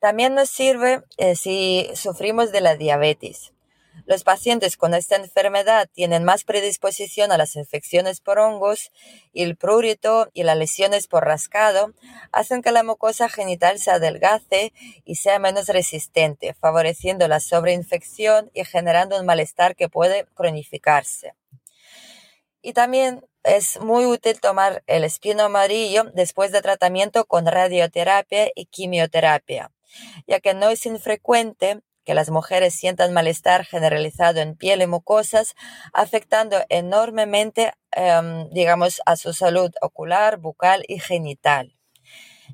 También 0.00 0.34
nos 0.34 0.48
sirve 0.48 1.02
eh, 1.18 1.36
si 1.36 1.88
sufrimos 1.94 2.50
de 2.50 2.62
la 2.62 2.74
diabetes. 2.74 3.52
Los 4.06 4.24
pacientes 4.24 4.76
con 4.76 4.94
esta 4.94 5.16
enfermedad 5.16 5.88
tienen 5.92 6.24
más 6.24 6.44
predisposición 6.44 7.32
a 7.32 7.38
las 7.38 7.56
infecciones 7.56 8.20
por 8.20 8.38
hongos 8.38 8.90
y 9.32 9.42
el 9.42 9.56
prurito 9.56 10.28
y 10.32 10.42
las 10.42 10.56
lesiones 10.56 11.06
por 11.06 11.24
rascado 11.24 11.92
hacen 12.32 12.62
que 12.62 12.72
la 12.72 12.82
mucosa 12.82 13.28
genital 13.28 13.78
se 13.78 13.90
adelgace 13.90 14.72
y 15.04 15.16
sea 15.16 15.38
menos 15.38 15.68
resistente, 15.68 16.54
favoreciendo 16.54 17.28
la 17.28 17.40
sobreinfección 17.40 18.50
y 18.54 18.64
generando 18.64 19.18
un 19.18 19.26
malestar 19.26 19.76
que 19.76 19.88
puede 19.88 20.26
cronificarse. 20.34 21.34
Y 22.62 22.72
también 22.72 23.24
es 23.42 23.80
muy 23.80 24.04
útil 24.04 24.38
tomar 24.40 24.82
el 24.86 25.04
espino 25.04 25.44
amarillo 25.44 26.04
después 26.14 26.52
de 26.52 26.60
tratamiento 26.60 27.24
con 27.24 27.46
radioterapia 27.46 28.50
y 28.54 28.66
quimioterapia, 28.66 29.70
ya 30.26 30.40
que 30.40 30.52
no 30.54 30.68
es 30.68 30.84
infrecuente 30.84 31.80
que 32.04 32.14
las 32.14 32.30
mujeres 32.30 32.74
sientan 32.74 33.12
malestar 33.12 33.64
generalizado 33.64 34.40
en 34.40 34.56
piel 34.56 34.82
y 34.82 34.86
mucosas, 34.86 35.54
afectando 35.92 36.58
enormemente, 36.68 37.72
em, 37.92 38.48
digamos, 38.50 39.00
a 39.06 39.16
su 39.16 39.32
salud 39.32 39.72
ocular, 39.80 40.38
bucal 40.38 40.84
y 40.88 40.98
genital. 41.00 41.76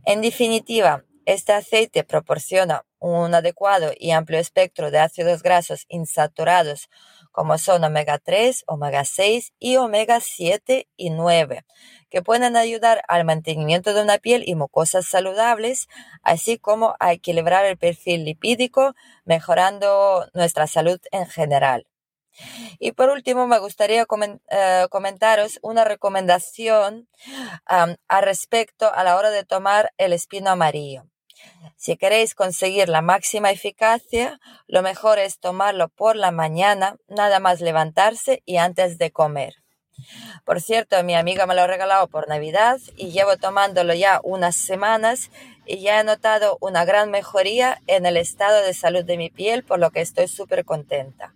En 0.05 0.21
definitiva, 0.21 1.05
este 1.25 1.53
aceite 1.53 2.05
proporciona 2.05 2.85
un 2.99 3.35
adecuado 3.35 3.93
y 3.99 4.13
amplio 4.13 4.39
espectro 4.39 4.91
de 4.91 5.01
ácidos 5.01 5.43
grasos 5.43 5.85
insaturados 5.89 6.89
como 7.37 7.59
son 7.59 7.85
omega 7.85 8.19
3, 8.19 8.65
omega 8.67 9.05
6 9.05 9.53
y 9.59 9.77
omega 9.77 10.21
7 10.21 10.89
y 10.97 11.11
9, 11.11 11.67
que 12.11 12.23
pueden 12.23 12.57
ayudar 12.57 13.03
al 13.09 13.25
mantenimiento 13.25 13.95
de 13.95 14.03
una 14.03 14.19
piel 14.19 14.43
y 14.47 14.55
mucosas 14.55 15.07
saludables, 15.07 15.89
así 16.23 16.59
como 16.59 16.95
a 17.01 17.13
equilibrar 17.13 17.65
el 17.65 17.77
perfil 17.77 18.25
lipídico, 18.25 18.95
mejorando 19.25 20.29
nuestra 20.35 20.67
salud 20.67 21.01
en 21.11 21.27
general. 21.27 21.87
Y 22.79 22.93
por 22.93 23.09
último, 23.09 23.47
me 23.47 23.59
gustaría 23.59 24.07
eh, 24.51 24.87
comentaros 24.91 25.59
una 25.63 25.85
recomendación 25.85 27.09
al 27.65 28.23
respecto 28.23 28.93
a 28.93 29.05
la 29.05 29.17
hora 29.17 29.31
de 29.31 29.45
tomar 29.45 29.93
el 29.97 30.13
espino 30.13 30.51
amarillo. 30.51 31.05
Si 31.77 31.97
queréis 31.97 32.35
conseguir 32.35 32.89
la 32.89 33.03
máxima 33.03 33.51
eficacia, 33.51 34.41
lo 34.67 34.83
mejor 34.83 35.19
es 35.19 35.39
tomarlo 35.39 35.89
por 35.89 36.17
la 36.17 36.31
mañana, 36.31 36.97
nada 37.09 37.41
más 37.41 37.61
levantarse 37.61 38.43
y 38.45 38.57
antes 38.57 38.99
de 38.99 39.11
comer. 39.11 39.55
Por 40.45 40.61
cierto, 40.61 41.03
mi 41.05 41.15
amiga 41.15 41.47
me 41.47 41.55
lo 41.55 41.63
ha 41.63 41.67
regalado 41.67 42.09
por 42.09 42.29
Navidad 42.29 42.79
y 42.97 43.11
llevo 43.11 43.37
tomándolo 43.37 43.95
ya 43.95 44.21
unas 44.23 44.57
semanas 44.57 45.31
y 45.67 45.81
ya 45.81 46.01
he 46.01 46.05
notado 46.05 46.59
una 46.61 46.85
gran 46.85 47.11
mejoría 47.11 47.83
en 47.87 48.07
el 48.07 48.17
estado 48.17 48.63
de 48.65 48.75
salud 48.75 49.05
de 49.05 49.17
mi 49.17 49.31
piel, 49.31 49.65
por 49.65 49.79
lo 49.79 49.91
que 49.91 50.01
estoy 50.01 50.29
súper 50.29 50.65
contenta. 50.65 51.35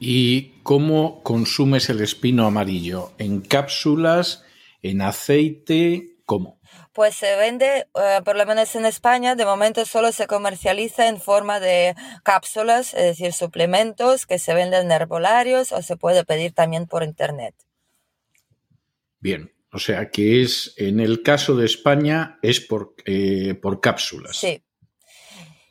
¿Y 0.00 0.60
cómo 0.62 1.22
consumes 1.22 1.90
el 1.90 2.00
espino 2.00 2.46
amarillo? 2.46 3.12
¿En 3.18 3.40
cápsulas? 3.40 4.44
¿En 4.82 5.02
aceite? 5.02 6.16
¿Cómo? 6.24 6.57
Pues 6.98 7.14
se 7.14 7.36
vende, 7.36 7.86
eh, 7.94 8.20
por 8.24 8.34
lo 8.34 8.44
menos 8.44 8.74
en 8.74 8.84
España, 8.84 9.36
de 9.36 9.44
momento 9.44 9.84
solo 9.84 10.10
se 10.10 10.26
comercializa 10.26 11.06
en 11.06 11.20
forma 11.20 11.60
de 11.60 11.94
cápsulas, 12.24 12.92
es 12.92 13.04
decir, 13.04 13.32
suplementos 13.32 14.26
que 14.26 14.40
se 14.40 14.52
venden 14.52 14.86
en 14.86 14.90
herbolarios 14.90 15.70
o 15.70 15.80
se 15.80 15.96
puede 15.96 16.24
pedir 16.24 16.54
también 16.54 16.88
por 16.88 17.04
internet. 17.04 17.54
Bien, 19.20 19.54
o 19.70 19.78
sea 19.78 20.10
que 20.10 20.42
es, 20.42 20.74
en 20.76 20.98
el 20.98 21.22
caso 21.22 21.54
de 21.54 21.66
España, 21.66 22.40
es 22.42 22.58
por, 22.58 22.96
eh, 23.06 23.54
por 23.54 23.80
cápsulas. 23.80 24.36
Sí. 24.36 24.64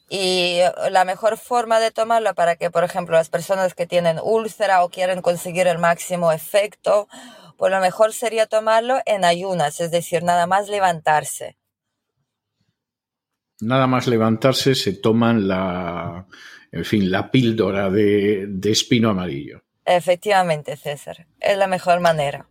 Y 0.09 0.59
la 0.89 1.03
mejor 1.03 1.37
forma 1.37 1.81
de 1.81 1.91
tomarlo 1.91 2.33
para 2.35 2.55
que, 2.55 2.71
por 2.71 2.85
ejemplo, 2.85 3.17
las 3.17 3.27
personas 3.27 3.73
que 3.73 3.85
tienen 3.85 4.17
úlcera 4.23 4.81
o 4.81 4.89
quieren 4.89 5.21
conseguir 5.21 5.67
el 5.67 5.77
máximo 5.77 6.31
efecto, 6.31 7.09
pues 7.57 7.71
lo 7.71 7.79
mejor 7.79 8.13
sería 8.13 8.45
tomarlo 8.45 8.99
en 9.05 9.25
ayunas, 9.25 9.79
es 9.81 9.91
decir, 9.91 10.23
nada 10.23 10.47
más 10.47 10.69
levantarse. 10.69 11.57
Nada 13.59 13.87
más 13.87 14.07
levantarse 14.07 14.75
se 14.75 14.93
toman 14.93 15.47
la, 15.47 16.27
en 16.71 16.85
fin, 16.85 17.09
la 17.09 17.31
píldora 17.31 17.89
de, 17.89 18.45
de 18.47 18.71
espino 18.71 19.09
amarillo. 19.09 19.63
Efectivamente, 19.83 20.77
César, 20.77 21.25
es 21.39 21.57
la 21.57 21.67
mejor 21.67 21.99
manera. 21.99 22.47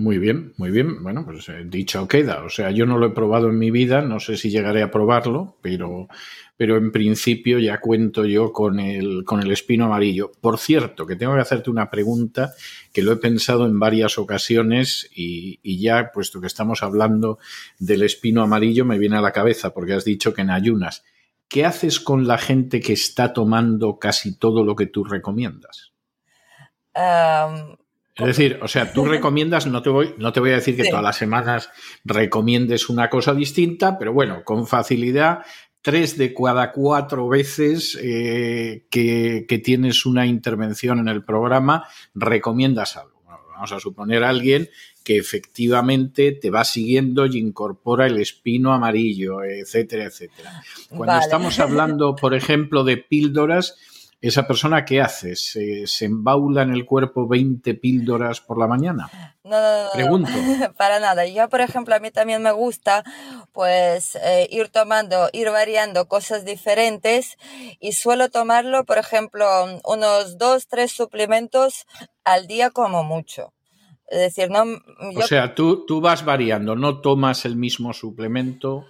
Muy 0.00 0.16
bien, 0.16 0.54
muy 0.56 0.70
bien. 0.70 1.02
Bueno, 1.02 1.26
pues 1.26 1.46
eh, 1.50 1.62
dicho 1.66 2.08
queda. 2.08 2.42
O 2.44 2.48
sea, 2.48 2.70
yo 2.70 2.86
no 2.86 2.96
lo 2.96 3.08
he 3.08 3.10
probado 3.10 3.50
en 3.50 3.58
mi 3.58 3.70
vida, 3.70 4.00
no 4.00 4.18
sé 4.18 4.38
si 4.38 4.48
llegaré 4.48 4.82
a 4.82 4.90
probarlo, 4.90 5.58
pero, 5.60 6.08
pero 6.56 6.78
en 6.78 6.90
principio 6.90 7.58
ya 7.58 7.80
cuento 7.80 8.24
yo 8.24 8.50
con 8.50 8.80
el, 8.80 9.24
con 9.26 9.42
el 9.42 9.52
espino 9.52 9.84
amarillo. 9.84 10.32
Por 10.40 10.56
cierto, 10.56 11.06
que 11.06 11.16
tengo 11.16 11.34
que 11.34 11.42
hacerte 11.42 11.68
una 11.68 11.90
pregunta 11.90 12.54
que 12.94 13.02
lo 13.02 13.12
he 13.12 13.16
pensado 13.16 13.66
en 13.66 13.78
varias 13.78 14.16
ocasiones 14.16 15.06
y, 15.14 15.60
y 15.62 15.82
ya, 15.82 16.12
puesto 16.14 16.40
que 16.40 16.46
estamos 16.46 16.82
hablando 16.82 17.38
del 17.78 18.02
espino 18.02 18.42
amarillo, 18.42 18.86
me 18.86 18.98
viene 18.98 19.18
a 19.18 19.20
la 19.20 19.32
cabeza 19.32 19.74
porque 19.74 19.92
has 19.92 20.06
dicho 20.06 20.32
que 20.32 20.40
en 20.40 20.48
ayunas. 20.48 21.04
¿Qué 21.46 21.66
haces 21.66 22.00
con 22.00 22.26
la 22.26 22.38
gente 22.38 22.80
que 22.80 22.94
está 22.94 23.34
tomando 23.34 23.98
casi 23.98 24.38
todo 24.38 24.64
lo 24.64 24.74
que 24.76 24.86
tú 24.86 25.04
recomiendas? 25.04 25.92
Am, 26.94 27.76
Es 28.16 28.26
decir, 28.26 28.58
o 28.60 28.68
sea, 28.68 28.92
tú 28.92 29.04
recomiendas, 29.06 29.66
no 29.66 29.82
te 29.82 29.88
voy, 29.90 30.14
no 30.18 30.32
te 30.32 30.40
voy 30.40 30.50
a 30.50 30.56
decir 30.56 30.76
que 30.76 30.84
Sí. 30.84 30.90
todas 30.90 31.04
las 31.04 31.16
semanas 31.16 31.70
recomiendes 32.04 32.88
una 32.88 33.08
cosa 33.08 33.32
distinta, 33.34 33.98
pero 33.98 34.12
bueno, 34.12 34.42
con 34.44 34.66
facilidad, 34.66 35.40
tres 35.80 36.18
de 36.18 36.34
cada 36.34 36.72
cuatro 36.72 37.28
veces 37.28 37.98
eh, 38.02 38.84
que, 38.90 39.46
que 39.48 39.58
tienes 39.58 40.04
una 40.04 40.26
intervención 40.26 40.98
en 40.98 41.08
el 41.08 41.24
programa, 41.24 41.86
recomiendas 42.14 42.96
algo. 42.98 43.22
Bueno, 43.24 43.40
vamos 43.52 43.72
a 43.72 43.80
suponer 43.80 44.24
a 44.24 44.28
alguien 44.28 44.68
que 45.04 45.16
efectivamente 45.16 46.32
te 46.32 46.50
va 46.50 46.64
siguiendo 46.64 47.24
y 47.26 47.38
incorpora 47.38 48.06
el 48.06 48.18
espino 48.18 48.72
amarillo, 48.74 49.42
etcétera, 49.42 50.04
etcétera. 50.04 50.62
Cuando 50.88 51.06
Vale. 51.06 51.24
estamos 51.24 51.58
hablando, 51.60 52.14
por 52.16 52.34
ejemplo, 52.34 52.84
de 52.84 52.98
píldoras, 52.98 53.76
¿esa 54.20 54.46
persona 54.46 54.84
qué 54.84 55.00
hace? 55.00 55.34
¿Se, 55.36 55.86
se 55.86 56.04
embaula 56.04 56.62
en 56.62 56.70
el 56.70 56.84
cuerpo 56.84 57.26
20 57.26 57.74
píldoras 57.74 58.40
por 58.40 58.58
la 58.58 58.66
mañana? 58.66 59.08
No, 59.44 59.50
no, 59.50 59.60
no, 59.60 59.84
no, 59.84 59.90
Pregunto. 59.92 60.30
para 60.76 61.00
nada. 61.00 61.26
Yo, 61.26 61.48
por 61.48 61.60
ejemplo, 61.60 61.94
a 61.94 62.00
mí 62.00 62.10
también 62.10 62.42
me 62.42 62.52
gusta, 62.52 63.04
pues, 63.52 64.16
eh, 64.16 64.46
ir 64.50 64.68
tomando, 64.68 65.28
ir 65.32 65.50
variando 65.50 66.06
cosas 66.08 66.44
diferentes 66.44 67.36
y 67.80 67.92
suelo 67.92 68.30
tomarlo, 68.30 68.84
por 68.84 68.98
ejemplo, 68.98 69.46
unos 69.84 70.38
dos, 70.38 70.68
tres 70.68 70.92
suplementos 70.92 71.86
al 72.24 72.46
día 72.46 72.70
como 72.70 73.02
mucho. 73.04 73.52
Es 74.06 74.18
decir, 74.18 74.50
no, 74.50 74.64
O 75.16 75.22
sea, 75.22 75.54
tú, 75.54 75.86
tú 75.86 76.00
vas 76.00 76.24
variando, 76.24 76.74
no 76.74 77.00
tomas 77.00 77.44
el 77.44 77.54
mismo 77.54 77.92
suplemento 77.92 78.86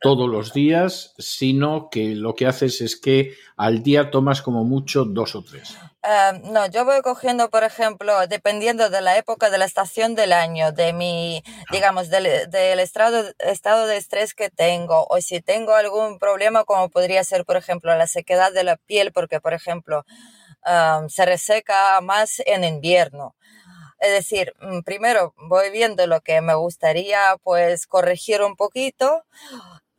todos 0.00 0.28
los 0.28 0.52
días, 0.52 1.14
sino 1.18 1.88
que 1.90 2.14
lo 2.14 2.34
que 2.34 2.46
haces 2.46 2.80
es 2.80 2.96
que 2.96 3.34
al 3.56 3.82
día 3.82 4.10
tomas 4.10 4.42
como 4.42 4.64
mucho 4.64 5.04
dos 5.04 5.34
o 5.34 5.42
tres. 5.42 5.76
Eh, 6.04 6.40
no, 6.44 6.66
yo 6.66 6.84
voy 6.84 7.00
cogiendo, 7.02 7.50
por 7.50 7.64
ejemplo, 7.64 8.26
dependiendo 8.28 8.90
de 8.90 9.00
la 9.00 9.18
época, 9.18 9.50
de 9.50 9.58
la 9.58 9.64
estación 9.64 10.14
del 10.14 10.32
año, 10.32 10.70
de 10.72 10.92
mi, 10.92 11.42
digamos, 11.72 12.08
del, 12.10 12.48
del 12.50 12.78
estado, 12.78 13.24
estado 13.38 13.86
de 13.86 13.96
estrés 13.96 14.34
que 14.34 14.50
tengo, 14.50 15.06
o 15.10 15.20
si 15.20 15.40
tengo 15.40 15.74
algún 15.74 16.18
problema, 16.18 16.64
como 16.64 16.88
podría 16.88 17.24
ser, 17.24 17.44
por 17.44 17.56
ejemplo, 17.56 17.96
la 17.96 18.06
sequedad 18.06 18.52
de 18.52 18.64
la 18.64 18.76
piel, 18.76 19.12
porque, 19.12 19.40
por 19.40 19.54
ejemplo, 19.54 20.04
ah, 20.62 21.02
se 21.08 21.26
reseca 21.26 22.00
más 22.00 22.40
en 22.46 22.62
invierno. 22.62 23.34
Es 24.00 24.12
decir, 24.12 24.54
mm, 24.60 24.80
primero 24.82 25.34
voy 25.48 25.70
viendo 25.70 26.06
lo 26.06 26.20
que 26.20 26.40
me 26.40 26.54
gustaría, 26.54 27.36
pues, 27.42 27.86
corregir 27.86 28.42
un 28.42 28.54
poquito, 28.56 29.24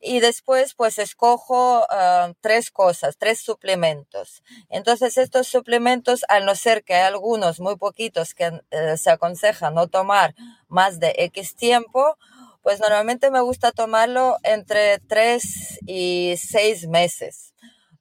y 0.02 0.20
después 0.20 0.74
pues 0.76 0.98
escojo 0.98 1.86
ah, 1.90 2.32
tres 2.42 2.72
cosas, 2.72 3.18
tres 3.18 3.40
suplementos. 3.40 4.44
Entonces 4.70 5.18
estos 5.18 5.48
suplementos, 5.48 6.22
al 6.30 6.46
no 6.46 6.56
ser 6.56 6.84
que 6.84 6.96
hay 6.96 7.04
algunos 7.04 7.60
muy 7.60 7.76
poquitos 7.76 8.34
que 8.34 8.62
eh, 8.72 8.98
se 8.98 9.12
aconseja 9.12 9.72
no 9.72 9.88
tomar 9.88 10.36
más 10.68 11.00
de 11.00 11.14
X 11.18 11.56
tiempo, 11.56 12.18
pues 12.62 12.80
normalmente 12.80 13.32
me 13.32 13.42
gusta 13.42 13.72
tomarlo 13.72 14.38
entre 14.44 15.00
tres 15.00 15.80
y 15.86 16.36
seis 16.38 16.88
meses. 16.88 17.54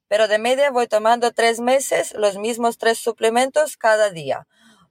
Pero 0.07 0.27
de 0.27 0.39
media 0.39 0.71
voy 0.71 0.87
tomando 0.87 1.31
tres 1.31 1.59
meses 1.59 2.13
los 2.13 2.37
mismos 2.37 2.77
tres 2.77 2.97
suplementos 2.97 3.77
cada 3.77 4.09
día. 4.09 4.47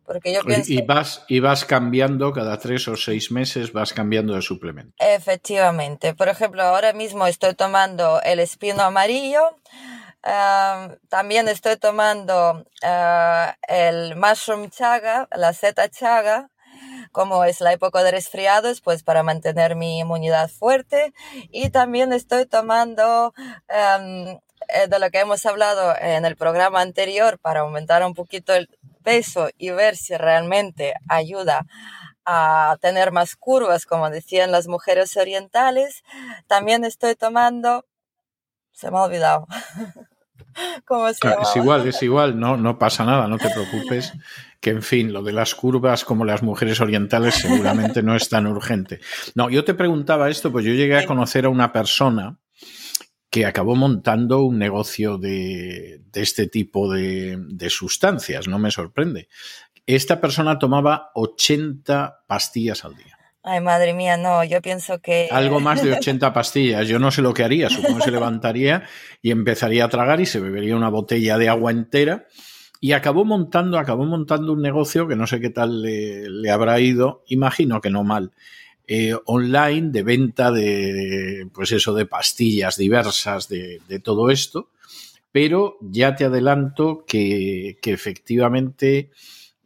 Porque 0.08 0.32
yo 0.32 0.42
pienso... 0.42 0.72
Y, 0.72 0.80
vas, 0.80 1.22
y 1.28 1.40
vas 1.40 1.66
cambiando 1.66 2.32
cada 2.32 2.58
tres 2.58 2.88
o 2.88 2.96
seis 2.96 3.30
meses, 3.30 3.74
vas 3.74 3.92
cambiando 3.92 4.34
de 4.34 4.40
suplemento. 4.40 4.94
Efectivamente. 4.98 6.14
Por 6.14 6.28
ejemplo, 6.28 6.62
ahora 6.62 6.94
mismo 6.94 7.26
estoy 7.26 7.54
tomando 7.54 8.22
el 8.22 8.40
espino 8.40 8.84
amarillo. 8.84 9.42
también 11.10 11.46
estoy 11.46 11.76
tomando 11.76 12.64
ah, 12.82 13.54
el 13.68 14.16
mushroom 14.16 14.70
chaga, 14.70 15.28
la 15.36 15.52
seta 15.52 15.90
chaga, 15.90 16.48
como 17.12 17.44
es 17.44 17.60
la 17.60 17.74
época 17.74 18.02
de 18.02 18.10
resfriados, 18.10 18.80
pues 18.80 19.02
para 19.02 19.22
mantener 19.22 19.76
mi 19.76 19.98
inmunidad 19.98 20.48
fuerte. 20.48 21.12
Y 21.50 21.68
también 21.68 22.14
estoy 22.14 22.46
tomando 22.46 23.34
eh, 23.68 24.86
de 24.88 24.98
lo 24.98 25.10
que 25.10 25.20
hemos 25.20 25.44
hablado 25.44 25.94
en 26.00 26.24
el 26.24 26.36
programa 26.36 26.80
anterior 26.80 27.38
para 27.38 27.60
aumentar 27.60 28.02
un 28.04 28.14
poquito 28.14 28.54
el 28.54 28.70
peso 29.08 29.48
y 29.56 29.70
ver 29.70 29.96
si 29.96 30.14
realmente 30.18 30.92
ayuda 31.08 31.66
a 32.26 32.76
tener 32.82 33.10
más 33.10 33.36
curvas, 33.36 33.86
como 33.86 34.10
decían 34.10 34.52
las 34.52 34.68
mujeres 34.68 35.16
orientales. 35.16 36.02
También 36.46 36.84
estoy 36.84 37.14
tomando, 37.14 37.86
se 38.70 38.90
me 38.90 38.98
ha 38.98 39.04
olvidado. 39.04 39.46
¿Cómo 40.84 41.10
se 41.10 41.20
Claro, 41.20 41.40
es 41.40 41.56
igual, 41.56 41.88
es 41.88 42.02
igual, 42.02 42.38
no, 42.38 42.58
no 42.58 42.78
pasa 42.78 43.06
nada, 43.06 43.26
no 43.28 43.38
te 43.38 43.48
preocupes. 43.48 44.12
Que 44.60 44.70
en 44.70 44.82
fin, 44.82 45.10
lo 45.14 45.22
de 45.22 45.32
las 45.32 45.54
curvas 45.54 46.04
como 46.04 46.26
las 46.26 46.42
mujeres 46.42 46.80
orientales 46.82 47.36
seguramente 47.36 48.02
no 48.02 48.14
es 48.14 48.28
tan 48.28 48.46
urgente. 48.46 49.00
No, 49.34 49.48
yo 49.48 49.64
te 49.64 49.72
preguntaba 49.72 50.28
esto, 50.28 50.52
pues 50.52 50.66
yo 50.66 50.72
llegué 50.72 50.98
a 50.98 51.06
conocer 51.06 51.46
a 51.46 51.48
una 51.48 51.72
persona 51.72 52.36
que 53.30 53.46
acabó 53.46 53.76
montando 53.76 54.42
un 54.42 54.58
negocio 54.58 55.18
de, 55.18 56.00
de 56.10 56.22
este 56.22 56.46
tipo 56.46 56.92
de, 56.92 57.36
de 57.38 57.70
sustancias, 57.70 58.48
no 58.48 58.58
me 58.58 58.70
sorprende. 58.70 59.28
Esta 59.86 60.20
persona 60.20 60.58
tomaba 60.58 61.10
80 61.14 62.24
pastillas 62.26 62.84
al 62.84 62.94
día. 62.94 63.18
Ay, 63.42 63.60
madre 63.60 63.94
mía, 63.94 64.16
no, 64.16 64.44
yo 64.44 64.60
pienso 64.60 64.98
que... 64.98 65.28
Algo 65.30 65.60
más 65.60 65.82
de 65.82 65.92
80 65.92 66.32
pastillas. 66.32 66.86
Yo 66.86 66.98
no 66.98 67.10
sé 67.10 67.22
lo 67.22 67.32
que 67.32 67.44
haría. 67.44 67.70
Supongo 67.70 67.98
que 67.98 68.04
se 68.04 68.10
levantaría 68.10 68.84
y 69.22 69.30
empezaría 69.30 69.84
a 69.84 69.88
tragar 69.88 70.20
y 70.20 70.26
se 70.26 70.40
bebería 70.40 70.76
una 70.76 70.90
botella 70.90 71.38
de 71.38 71.48
agua 71.48 71.70
entera. 71.70 72.26
Y 72.80 72.92
acabó 72.92 73.24
montando, 73.24 73.78
acabó 73.78 74.04
montando 74.04 74.52
un 74.52 74.62
negocio 74.62 75.08
que 75.08 75.16
no 75.16 75.26
sé 75.26 75.40
qué 75.40 75.50
tal 75.50 75.82
le, 75.82 76.28
le 76.28 76.50
habrá 76.50 76.78
ido. 76.80 77.24
Imagino 77.26 77.80
que 77.80 77.90
no 77.90 78.04
mal. 78.04 78.32
Eh, 78.90 79.14
online 79.26 79.90
de 79.90 80.02
venta 80.02 80.50
de, 80.50 81.46
pues 81.52 81.72
eso, 81.72 81.92
de 81.92 82.06
pastillas 82.06 82.78
diversas 82.78 83.46
de, 83.46 83.82
de 83.86 84.00
todo 84.00 84.30
esto. 84.30 84.70
Pero 85.30 85.76
ya 85.82 86.16
te 86.16 86.24
adelanto 86.24 87.04
que, 87.06 87.76
que 87.82 87.92
efectivamente 87.92 89.10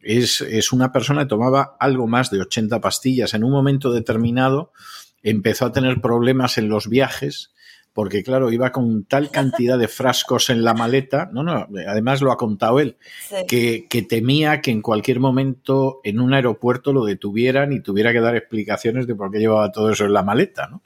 es, 0.01 0.41
es, 0.41 0.73
una 0.73 0.91
persona 0.91 1.21
que 1.21 1.29
tomaba 1.29 1.77
algo 1.79 2.05
más 2.05 2.31
de 2.31 2.41
80 2.41 2.81
pastillas. 2.81 3.33
En 3.33 3.45
un 3.45 3.51
momento 3.51 3.93
determinado 3.93 4.73
empezó 5.23 5.67
a 5.67 5.71
tener 5.71 6.01
problemas 6.01 6.57
en 6.57 6.67
los 6.67 6.89
viajes 6.89 7.53
porque 7.93 8.23
claro, 8.23 8.51
iba 8.51 8.71
con 8.71 9.05
tal 9.05 9.29
cantidad 9.29 9.77
de 9.77 9.87
frascos 9.87 10.49
en 10.49 10.63
la 10.63 10.73
maleta, 10.73 11.29
no, 11.31 11.43
no, 11.43 11.67
además 11.87 12.21
lo 12.21 12.31
ha 12.31 12.37
contado 12.37 12.79
él, 12.79 12.97
Sí. 13.29 13.35
que, 13.47 13.85
que, 13.89 14.01
temía 14.01 14.61
que 14.61 14.71
en 14.71 14.81
cualquier 14.81 15.19
momento 15.19 16.01
en 16.03 16.19
un 16.19 16.33
aeropuerto 16.33 16.91
lo 16.91 17.05
detuvieran 17.05 17.71
y 17.71 17.81
tuviera 17.81 18.11
que 18.11 18.19
dar 18.19 18.35
explicaciones 18.35 19.05
de 19.07 19.15
por 19.15 19.31
qué 19.31 19.39
llevaba 19.39 19.71
todo 19.71 19.91
eso 19.91 20.05
en 20.05 20.13
la 20.13 20.23
maleta, 20.23 20.67
¿no? 20.67 20.81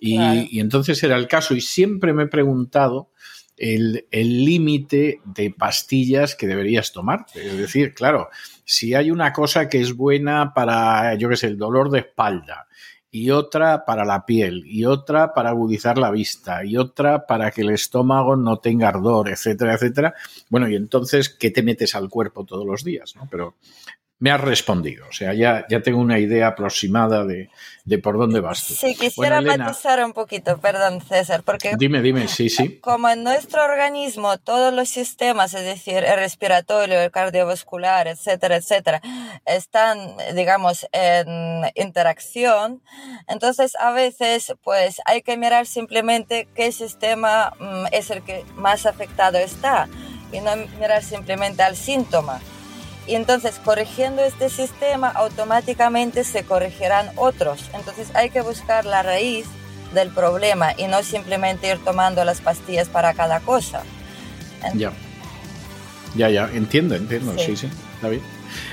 Y, 0.00 0.16
Claro. 0.16 0.40
y 0.50 0.60
entonces 0.60 1.02
era 1.02 1.16
el 1.16 1.28
caso 1.28 1.54
y 1.54 1.60
siempre 1.60 2.12
me 2.12 2.24
he 2.24 2.28
preguntado 2.28 3.10
el 3.56 4.06
el 4.12 4.44
límite 4.44 5.20
de 5.24 5.50
pastillas 5.50 6.36
que 6.36 6.46
deberías 6.46 6.92
tomarte. 6.92 7.44
Es 7.44 7.56
decir, 7.58 7.92
claro, 7.94 8.28
si 8.64 8.94
hay 8.94 9.10
una 9.10 9.32
cosa 9.32 9.68
que 9.68 9.80
es 9.80 9.94
buena 9.94 10.52
para, 10.54 11.14
yo 11.14 11.28
qué 11.28 11.36
sé, 11.36 11.48
el 11.48 11.56
dolor 11.58 11.90
de 11.90 12.00
espalda 12.00 12.68
y 13.10 13.30
otra 13.30 13.84
para 13.84 14.04
la 14.04 14.26
piel, 14.26 14.64
y 14.66 14.84
otra 14.84 15.32
para 15.32 15.50
agudizar 15.50 15.98
la 15.98 16.10
vista, 16.10 16.64
y 16.64 16.76
otra 16.76 17.26
para 17.26 17.50
que 17.50 17.62
el 17.62 17.70
estómago 17.70 18.36
no 18.36 18.58
tenga 18.58 18.88
ardor, 18.88 19.28
etcétera, 19.28 19.74
etcétera. 19.74 20.14
Bueno, 20.50 20.68
y 20.68 20.76
entonces, 20.76 21.28
¿qué 21.28 21.50
te 21.50 21.62
metes 21.62 21.94
al 21.94 22.08
cuerpo 22.08 22.44
todos 22.44 22.66
los 22.66 22.84
días? 22.84 23.16
¿no? 23.16 23.26
Pero 23.30 23.54
me 24.20 24.30
has 24.30 24.40
respondido. 24.40 25.06
O 25.08 25.12
sea, 25.12 25.32
ya, 25.32 25.64
ya 25.68 25.80
tengo 25.80 26.00
una 26.00 26.18
idea 26.18 26.48
aproximada 26.48 27.24
de, 27.24 27.50
de 27.84 27.98
por 27.98 28.18
dónde 28.18 28.40
vas 28.40 28.66
tú. 28.66 28.74
Sí, 28.74 28.96
quisiera 28.96 29.40
matizar 29.40 30.04
un 30.04 30.12
poquito, 30.12 30.58
perdón, 30.58 31.00
César, 31.00 31.42
porque... 31.44 31.74
Dime, 31.78 32.02
dime, 32.02 32.26
sí, 32.26 32.48
sí. 32.48 32.78
Como 32.82 33.08
en 33.08 33.22
nuestro 33.22 33.64
organismo 33.64 34.36
todos 34.38 34.74
los 34.74 34.88
sistemas, 34.88 35.54
es 35.54 35.64
decir, 35.64 36.04
el 36.04 36.16
respiratorio, 36.16 37.00
el 37.00 37.10
cardiovascular, 37.12 38.08
etcétera, 38.08 38.56
etcétera, 38.56 39.00
están, 39.46 40.16
digamos, 40.34 40.86
en 40.92 41.70
interacción, 41.76 42.82
entonces 43.28 43.76
a 43.76 43.92
veces, 43.92 44.52
pues, 44.64 45.00
hay 45.04 45.22
que 45.22 45.36
mirar 45.36 45.66
simplemente 45.66 46.48
qué 46.56 46.72
sistema 46.72 47.52
mm, 47.60 47.86
es 47.92 48.10
el 48.10 48.22
que 48.22 48.44
más 48.56 48.84
afectado 48.84 49.38
está 49.38 49.88
y 50.32 50.40
no 50.40 50.50
mirar 50.78 51.04
simplemente 51.04 51.62
al 51.62 51.76
síntoma. 51.76 52.40
Y 53.08 53.14
entonces, 53.14 53.58
corrigiendo 53.64 54.22
este 54.22 54.50
sistema, 54.50 55.08
automáticamente 55.08 56.24
se 56.24 56.44
corregirán 56.44 57.10
otros. 57.16 57.64
Entonces, 57.72 58.08
hay 58.14 58.30
que 58.30 58.42
buscar 58.42 58.84
la 58.84 59.02
raíz 59.02 59.46
del 59.94 60.10
problema 60.10 60.74
y 60.76 60.86
no 60.86 61.02
simplemente 61.02 61.68
ir 61.68 61.78
tomando 61.82 62.24
las 62.24 62.40
pastillas 62.40 62.88
para 62.88 63.14
cada 63.14 63.40
cosa. 63.40 63.82
Ya. 64.74 64.92
Ya, 66.14 66.28
ya, 66.28 66.50
entiendo, 66.52 66.94
entiendo. 66.94 67.34
Sí, 67.38 67.56
sí, 67.56 67.68
está 67.94 68.08
bien. 68.08 68.22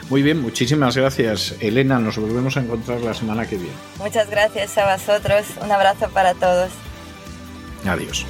Muy 0.09 0.21
bien, 0.21 0.41
muchísimas 0.41 0.95
gracias, 0.95 1.55
Elena. 1.59 1.99
Nos 1.99 2.17
volvemos 2.17 2.57
a 2.57 2.61
encontrar 2.61 3.01
la 3.01 3.13
semana 3.13 3.45
que 3.45 3.57
viene. 3.57 3.73
Muchas 3.99 4.29
gracias 4.29 4.77
a 4.77 4.95
vosotros. 4.95 5.45
Un 5.61 5.71
abrazo 5.71 6.09
para 6.09 6.33
todos. 6.33 6.71
Adiós. 7.85 8.25